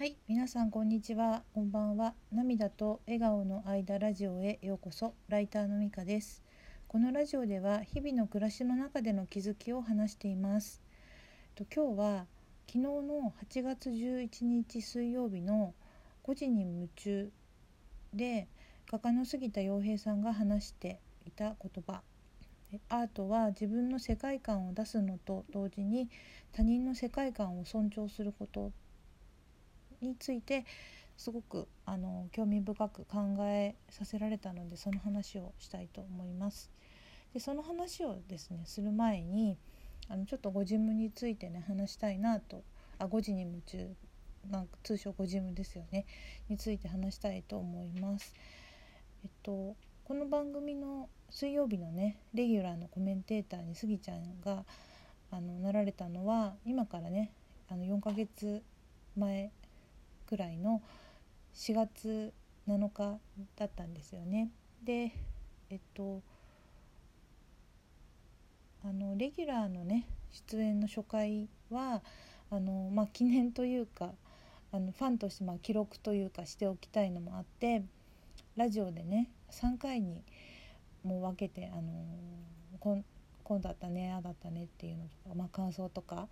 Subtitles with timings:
[0.00, 2.14] はい、皆さんこんにちは、こんばんは。
[2.32, 5.12] 涙と笑顔の間ラジオへようこそ。
[5.28, 6.42] ライターのみかです。
[6.88, 10.80] このラジオでは日々の暮らしの中での気づきを話しています。
[11.54, 12.26] と今日は
[12.66, 15.74] 昨日の8月11日水曜日の
[16.24, 17.30] 5時に夢中
[18.14, 18.48] で
[18.90, 22.00] 画家の杉田洋平さんが話していた言葉。
[22.88, 26.08] アートは自分の世界観を出すのと同時に
[26.52, 28.72] 他人の世界観を尊重すること
[30.00, 30.64] について
[31.16, 36.70] すごくあの興味深く考えさせられたのでその話をしたいと思います。
[37.34, 39.58] でその話をですねする前に
[40.08, 42.62] あのちょっとごジムについてね話したいなと
[42.98, 43.94] あ5時に夢中
[44.50, 46.06] なんか通称ごジムですよね
[46.48, 48.34] について話したいと思います。
[49.22, 54.64] えっとこの番組の水曜日のねレギュラーのコメンテーターにスギちゃんが
[55.30, 57.30] あのなられたのは今からね
[57.68, 58.62] あの4ヶ月
[59.16, 59.52] 前
[60.30, 60.80] くらいの
[61.54, 62.32] 4月
[62.68, 63.18] 7日
[63.56, 64.50] だったんですよね。
[64.84, 65.12] で
[65.68, 66.22] えっと
[68.84, 72.00] あのレギュラーのね出演の初回は
[72.50, 74.12] あの、まあ、記念というか
[74.72, 77.82] あのファンとしてまあ記録というかしておきたいのもあって
[78.56, 80.22] ラジオでね3回に
[81.02, 81.82] もう分けて、あの
[82.78, 83.04] こん
[83.42, 86.28] こうだったねああだったねっていうのとか、まあ、感想とか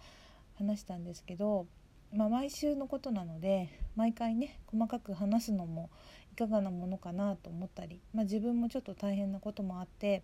[0.57, 1.67] 話したんですけど
[2.13, 5.91] まあ、毎週のことなので毎回ね細かく話すのも
[6.33, 10.23] いかがなものかなと思ったり、まあ、自分もちょっと大変なこともあって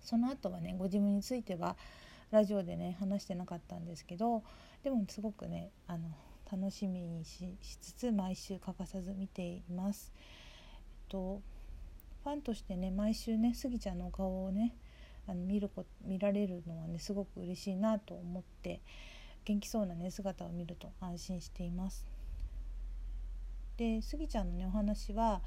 [0.00, 1.76] その後はねご自分については
[2.30, 4.42] ラジオでね話してなかったんですけど
[4.82, 6.08] でもすごくねあの
[6.50, 10.12] 楽しみにしつつ毎週欠かさず見ています。
[10.16, 11.42] えっと
[12.22, 14.74] ファンとしてね毎週ねスギちゃんの顔をね
[15.26, 18.80] あの見るこ見られるのはねすごく嬉しいなと思って
[19.44, 22.06] 元気そうなね姿を見ると安心しています。
[23.76, 25.40] でスギちゃんのねお話は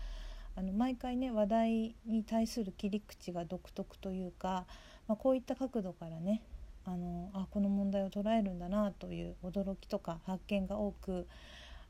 [0.56, 4.66] あの毎回ね話題に対する切り口が独特というか、
[5.08, 6.42] まあ、こういった角度からね
[6.86, 11.28] あのあこの問題を捉えるんだなという驚きとか発見が多く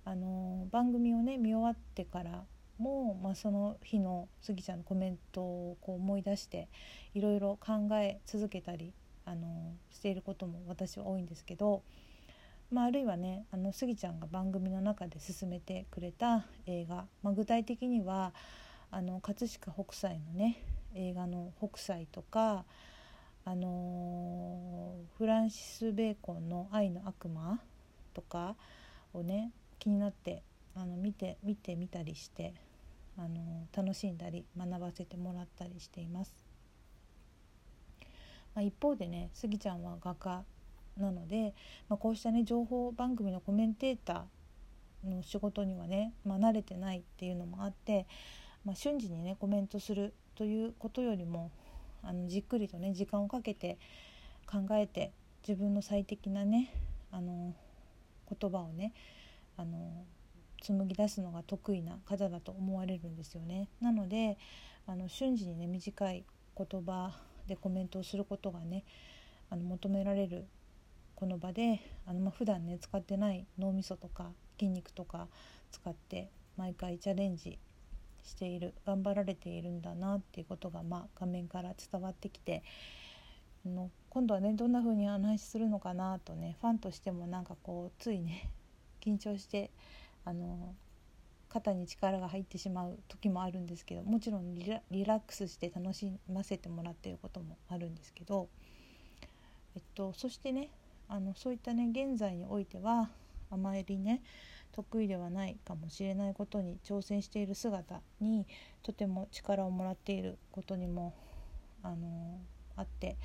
[0.06, 2.44] あの番組をね見終わってから
[2.78, 6.68] も、まあ、その日のスギちゃんのコメントをこう思い出して
[7.14, 8.94] いろいろ考え続けたり
[9.28, 11.84] あのしていることも私は多いんですけど、
[12.72, 18.34] まあ、あるいはねあのスギちゃんが番組の中で勧めてくれた映画、まあ、具体的には
[18.90, 20.64] あの葛飾北斎のね
[20.96, 22.64] 映画の「北斎」とか、
[23.44, 27.60] あのフランシス・ベーコンの「愛の悪魔」
[28.16, 28.56] とか
[29.14, 30.42] をね気になって
[30.74, 32.54] あの見て見てみたりして
[33.18, 36.47] あの楽しんだり学ばせてもらったりしています。
[38.58, 40.44] まあ、一方でねスギちゃんは画家
[40.98, 41.54] なので、
[41.90, 48.08] まあ、こうしたね情報番組のコメンテーターの仕事にはね、まあ、慣れてないっていうのもあって、
[48.66, 51.52] まあ、瞬時にねコメントするということよりも
[52.02, 53.78] あのじっくりとね時間をかけて
[54.48, 55.12] 考えて
[55.48, 56.74] 自分の最適なね
[57.12, 57.54] あの
[58.28, 58.92] 言葉をね
[59.56, 60.04] あの
[60.64, 63.70] 紡ぎ出すのが得意な方だと思われるんですよね。
[63.82, 64.40] なので
[64.88, 66.26] あの瞬時にね短い
[66.58, 67.12] 言葉
[67.48, 68.84] でコメントをすることがね
[69.50, 70.46] あの求められる
[71.16, 75.28] この場であの、まあ、普段ね使ってない脳みそとか筋肉とか
[75.72, 77.58] 使って毎回チャレンジ
[78.24, 82.62] している頑張られているんだなっていうことが、まあ、画面から伝わってきて
[83.66, 88.50] あの今度はねどんな風に話するのかなとねファンとしてもなんかこうついね
[89.02, 89.72] 緊張して
[90.26, 90.76] あの
[91.50, 98.50] 肩に力が入ってしまう時もあるんですけどもちろんリラックスして楽しませてもらっていることもあるんですけど、
[99.76, 100.70] えっと、そしてね
[101.08, 103.10] あのそういったね現在においては
[103.50, 104.22] あまりね
[104.74, 108.46] 得意ではないかもしれないことに挑戦している姿に
[108.84, 111.14] とても力をもらっていることにも
[111.82, 112.40] あの
[112.76, 113.18] あって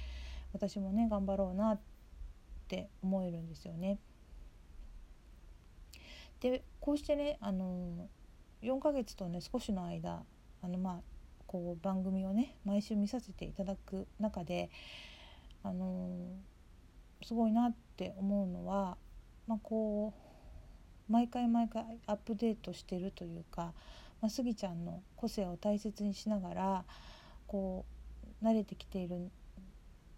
[0.52, 1.80] 私もね頑張ろうなっ
[2.68, 3.98] て思えるんですよね。
[6.50, 8.08] でこうしてねあの
[8.62, 10.24] 4ヶ月とね少しの間
[10.60, 11.00] あのまあ
[11.46, 14.68] こう番組をね毎週見させていただく中で
[15.62, 16.08] あの
[17.22, 18.96] すごいなって思うのは、
[19.46, 20.12] まあ、こ
[21.08, 23.72] う毎回毎回アップデートしてるというか、
[24.20, 26.84] まあ、スギちゃんの個性を大切にしながら
[27.46, 27.84] こ
[28.42, 29.30] う慣れてきている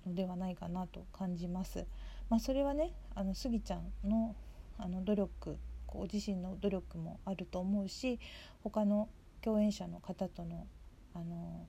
[0.06, 1.84] のではないかなと感じます。
[2.30, 4.34] まあ、それはねあのスギちゃんの
[4.78, 5.58] あの努力
[5.94, 8.19] ご自身の努力もあると思うし
[8.62, 9.08] 他の
[9.41, 10.67] 共演者の方との
[11.14, 11.67] あの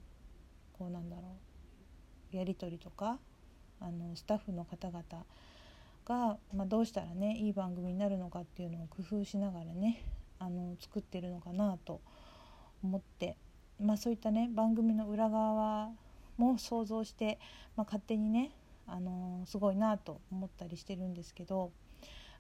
[0.74, 1.38] こうなんだろ
[2.34, 3.20] うやり取りとか
[3.80, 5.04] あのスタッフの方々
[6.06, 10.02] が、まあ、どうしたらねいい番組になるのかっていうのを工夫しながらね
[10.40, 12.02] あの作ってるのかなと
[12.84, 13.38] 思って、
[13.80, 15.90] まあ、そういったね番組の裏側
[16.38, 17.40] も想像して、
[17.76, 18.52] まあ、勝手にね、
[18.88, 21.72] あのすごいなと思ったりしてるんですけど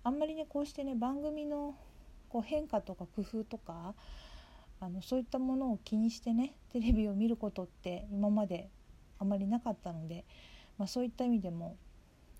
[0.06, 1.76] あんまりねこうしてね番組の
[2.30, 3.96] こう変化とか工夫とか
[4.80, 8.70] あのそういったものを気にしてねテレビを見ることって今まで
[9.18, 10.24] あまりなかったので、
[10.78, 11.76] まあ、そういった意味でも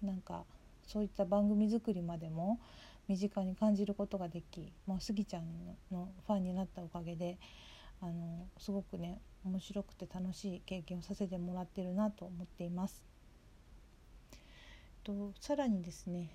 [0.04, 0.44] なんか
[0.86, 2.60] そういった番組作りまでも
[3.08, 5.44] 身近に感じることができ、まあ、スギちゃん
[5.92, 7.40] のファンになったおかげで
[8.00, 13.04] あのすごくね面白くて楽しい経験をさせてもらってるなと思っています。
[15.04, 16.30] とさらにですね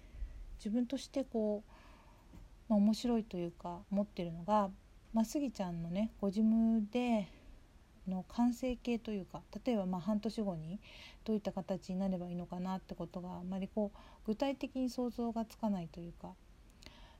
[0.60, 1.70] 自分としてこう、
[2.68, 4.70] まあ、面白いというか思ってるのが、
[5.14, 7.28] まあ、スギちゃんのねご自分で
[8.06, 10.80] の完成形というか例えばま半年後に
[11.24, 16.32] どういった形になればいいのかなってことがあまりこう具体的に想像がつかないというか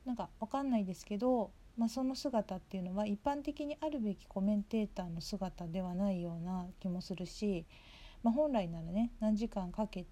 [0.04, 7.66] なんか分かんないですけど、まあ、その姿っていうのは一般的にあるべきコメンテーターの姿ではないような気もするし、
[8.22, 10.06] まあ、本来ならね何時間かけ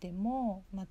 [0.00, 0.86] ても、まあ、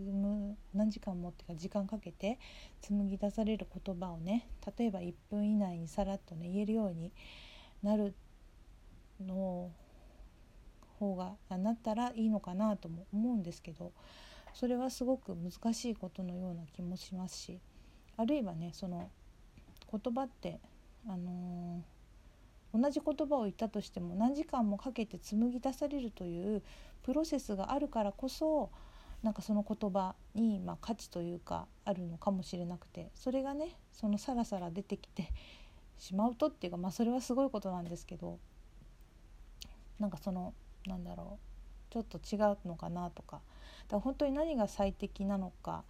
[0.00, 2.38] む何時間もっていうか時間かけて
[2.80, 4.48] 紡ぎ出される言葉をね
[4.78, 7.12] 例えば1分以内にさらっとね言えるように
[7.82, 8.14] なる
[9.24, 9.70] の
[10.98, 13.92] 方がなったらいいのかなとも思うんですけど
[14.54, 17.60] それはすごく難しいことのような気もしますし
[18.16, 19.10] あるいはねその
[19.90, 20.58] 言葉って
[21.06, 26.62] あのー、同じ言葉を言ったとしても何時間もかけて紡ぎ出されるという
[27.02, 28.70] プロセスがあるからこそ
[29.22, 35.32] なんかその言葉にまあ価値というかあるのかもしれなくてそれがねそのさらさら出てきて
[35.98, 38.38] しまうとっていうかまあそれはすごいことなんですけど
[39.98, 40.54] なんかその
[40.86, 41.38] なんだろ
[41.90, 43.40] うちょっと違うのかなとか
[43.88, 45.84] だから本当に何が最適なのか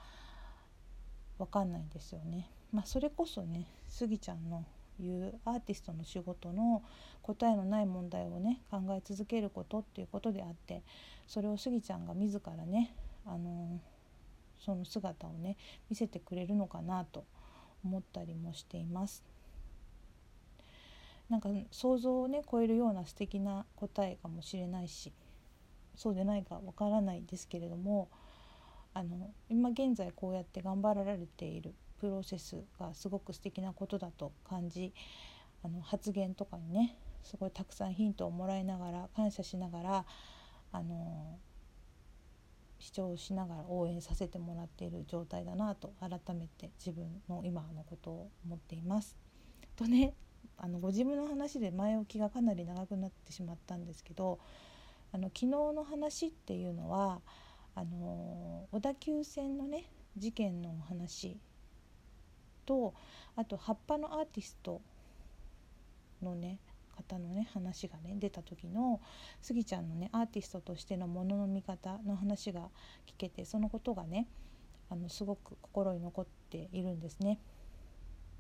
[1.39, 2.49] 分かんないんですよね。
[2.73, 4.65] まあ、それこそねスギちゃんの
[4.99, 6.83] 言うアーティストの仕事の
[7.23, 10.83] 答えのない問題をね考え続けることっていうことであって
[11.27, 12.95] それをスギちゃんが自らね
[13.27, 13.81] あの
[14.59, 15.57] その姿をね
[15.91, 17.25] 見せてくれるのかなと
[17.85, 19.25] 思ったりもしています。
[21.29, 25.13] なんか想像をね超えるような素敵な答えかもしれないし
[25.97, 28.09] そうでないかわからないですけれども
[28.95, 34.93] あの今現在こうやって頑張られているプロセスがすごく素敵なことだと感じ
[35.65, 40.05] あの発言とかにねすごいたくさんヒントをもらいながら感謝しながら
[40.73, 41.39] あの
[42.79, 49.17] 視聴しながら応援させてもらっている状態だなと改めて自分の今のことを思っています。
[49.77, 50.15] とね
[50.59, 54.39] あのご自分の話で前置きがかなり長くなってしまったんですけど
[55.13, 57.21] あの昨日の話っていうのは
[57.75, 59.85] あの小田急線のね
[60.17, 61.37] 事件の話
[62.65, 62.95] と
[63.37, 64.81] あと葉っぱのアーティスト
[66.23, 66.59] のね
[66.97, 69.01] 方のね話がね出た時の
[69.41, 72.63] スギちゃんのねアーティストとしてのものの見方の話が
[73.07, 74.27] 聞けてそのことがね
[74.91, 77.39] あのすごく心に残っているんですね。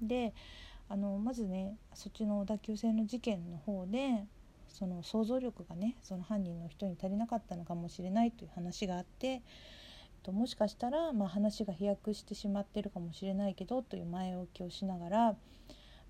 [0.00, 0.35] で
[0.88, 4.25] あのまずねそっちの小田急線の事件の方で
[4.69, 9.43] その想像力がねその犯人の人に足りなかったのかもしれないという話があって、
[10.26, 15.37] と、もしかしたら、まあ、話が飛躍してしまってるかもしれないけどという前置きをしながら、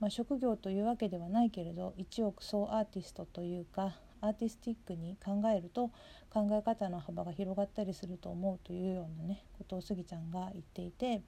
[0.00, 5.90] まあ、職業というわけではないけれど一億総アーティストというかアーティスティックに考えると
[6.30, 11.22] 考え方の幅が広がったりすると思うというようなねことをスギちゃんが言っていて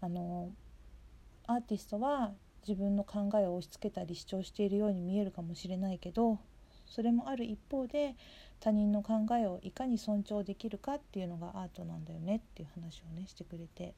[0.00, 0.50] あの
[1.46, 2.32] アーティストは
[2.66, 6.38] 自分の考えを押し付けたり主張しているように見えるかもしれないけど
[6.86, 8.14] それもある一方で
[8.60, 13.94] 他人の考えをいかに尊重できるかっていうのがアートなんだよねっていう話をねしてくれて。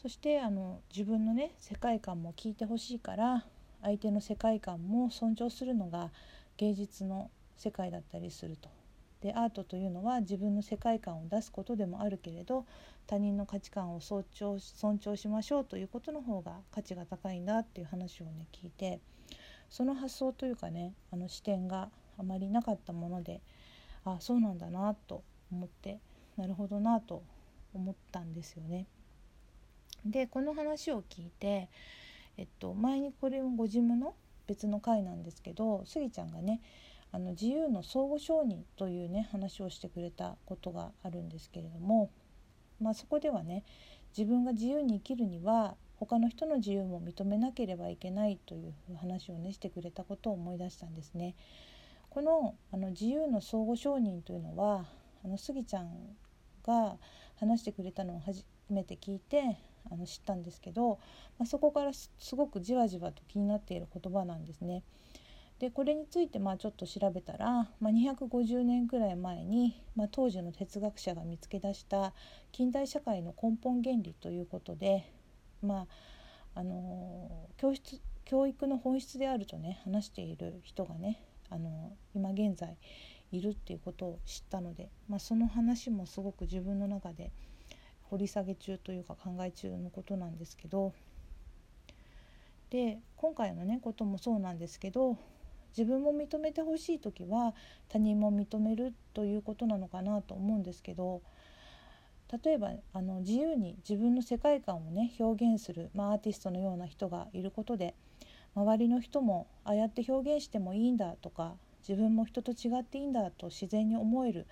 [0.00, 3.44] そしてあの自分のね世界観も聞いてほしいから
[3.82, 6.10] 相手の世界観も尊重するのが
[6.56, 8.68] 芸術の世界だったりすると。
[9.20, 12.64] でアートというのは自分の世界観を出すことでもあるけれど
[13.08, 19.00] 他人の価値観を尊重尊重しましょうということの方が価値が高いんだっていう話をね聞いて
[19.68, 23.40] その発想というかねあの視点があまりなかったもので
[24.04, 25.98] あそうなんだなと思って
[26.36, 27.24] なるほどなと
[27.74, 28.86] 思ったんですよね。
[30.04, 31.68] でこの話を聞いて、
[32.36, 34.14] えっと、前にこれもご事務の
[34.46, 36.60] 別の回なんですけどスギちゃんがね
[37.12, 42.10] あの自由の相互承認というね話をしてくれたことがあるんですけれども、
[42.80, 43.64] まあ、そこではね
[44.16, 51.34] 自分が自由に生きるには他の人の自由も認めなければいけないという話をねしてくれたことを思い出したんですね。
[52.10, 54.86] このあの自由の相互承認というのは
[55.24, 55.90] あのスギちゃん
[56.64, 56.96] が
[57.36, 59.58] 話してくれたのを初めて聞いて
[59.90, 60.98] あの知ったんですけど、
[61.38, 64.82] まあ、そこからすごくじわじわと気になっている言葉なんですね。
[65.58, 72.12] でこれについてまあちょっと調べたら、まあ、250年くらい前に、まあ、当時の哲学者が見つけ出した
[72.52, 75.10] 近代社会の根本原理ということで、
[75.62, 75.86] まあ
[76.54, 82.76] あの教室教育の本質であるとね話している人がね、あの今現在
[83.32, 87.30] いるっていうことを知ったので、まあ、その話もすごく自分の中で
[88.10, 90.92] 掘り下げ中というか考え中のことなんですけど
[92.70, 95.16] で今回のねこともそうなんですけど
[95.76, 97.54] 自分も認めてほしい時は
[97.88, 101.22] 他人も認めるということなのかなと思うんですけど
[102.44, 107.94] 例えばあの自由に自分の世界観をね表現する、まあ、アーティストのような人がいることで
[108.54, 111.54] 周りの人もああやって表現してもいいんだとか
[111.88, 114.46] 自分も人と違っていいんだと自然に思える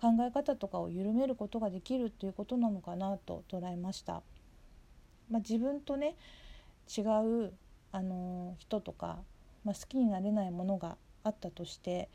[0.00, 4.22] 考え方とかを緩めることができるということなのかなと捉えました。
[5.30, 6.16] まあ、自分とね
[6.96, 7.52] 違う
[7.92, 9.18] あの人とか、
[9.64, 12.08] まあ、好きになれないものがあったとして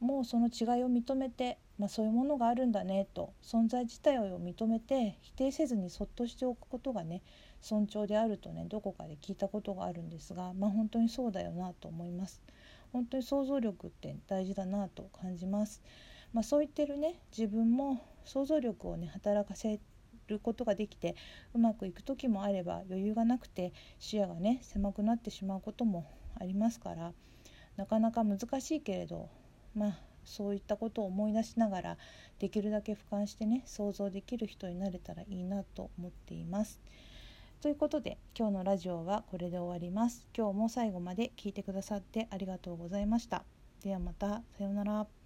[0.00, 7.22] もうその違いを認めて、まあ、そういうものがあるんだねと存在自体を認めて否定せずにそっとしておくことがね
[7.60, 12.42] 尊重であるとねどこかで聞いたことがあるんですが、まあ、本当にそうだよなと思います。
[12.92, 15.80] 本当に想像力って大事だなと感じます。
[16.32, 19.80] まあ、そう言ってるね自分も想像力をね働かせ
[20.28, 21.16] ることができて
[21.54, 26.06] うまくいく時もあれば余裕がなくて視野がね狭くなってしまうことも
[26.38, 27.12] ありますから
[27.76, 29.28] なかなか難しいけれど
[29.74, 31.96] まあそういったことを思い出しながら
[32.38, 36.80] できるだけ俯瞰してね想像できる人になれたらいいなと思っています。
[37.60, 40.26] ということで今日のラジオはこれで終わります。
[40.36, 43.44] 今日も最後まで聞いてくださってありがとうございました。
[43.82, 45.19] ではまたさようなら。